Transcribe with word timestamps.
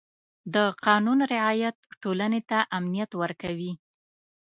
د 0.53 0.55
قانون 0.85 1.19
رعایت 1.33 1.75
ټولنې 2.01 2.41
ته 2.49 2.59
امنیت 2.77 3.11
ورکوي. 3.21 3.73